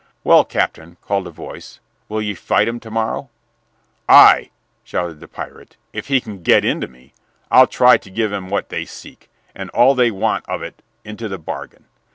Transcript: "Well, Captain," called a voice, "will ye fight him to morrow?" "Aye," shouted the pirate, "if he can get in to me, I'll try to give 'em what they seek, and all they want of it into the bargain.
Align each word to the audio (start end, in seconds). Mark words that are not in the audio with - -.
"Well, 0.23 0.43
Captain," 0.45 0.97
called 1.03 1.27
a 1.27 1.29
voice, 1.29 1.79
"will 2.09 2.23
ye 2.23 2.33
fight 2.33 2.67
him 2.67 2.79
to 2.79 2.89
morrow?" 2.89 3.29
"Aye," 4.09 4.49
shouted 4.83 5.19
the 5.19 5.27
pirate, 5.27 5.77
"if 5.93 6.07
he 6.07 6.19
can 6.19 6.41
get 6.41 6.65
in 6.65 6.81
to 6.81 6.87
me, 6.87 7.13
I'll 7.51 7.67
try 7.67 7.97
to 7.97 8.09
give 8.09 8.33
'em 8.33 8.49
what 8.49 8.69
they 8.69 8.83
seek, 8.85 9.29
and 9.53 9.69
all 9.69 9.93
they 9.93 10.09
want 10.09 10.43
of 10.49 10.63
it 10.63 10.81
into 11.05 11.27
the 11.27 11.37
bargain. 11.37 11.85